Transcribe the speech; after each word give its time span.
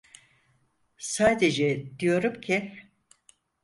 Sadece 0.97 1.99
diyorum 1.99 2.41
ki… 2.41 2.77